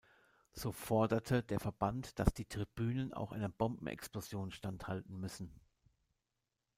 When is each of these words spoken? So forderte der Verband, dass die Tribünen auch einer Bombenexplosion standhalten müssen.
So 0.53 0.71
forderte 0.71 1.43
der 1.43 1.59
Verband, 1.59 2.17
dass 2.17 2.33
die 2.33 2.45
Tribünen 2.45 3.13
auch 3.13 3.31
einer 3.31 3.49
Bombenexplosion 3.49 4.51
standhalten 4.51 5.19
müssen. 5.19 5.53